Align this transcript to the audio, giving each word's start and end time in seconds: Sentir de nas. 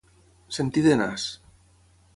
Sentir 0.57 0.83
de 0.87 0.97
nas. 1.03 1.29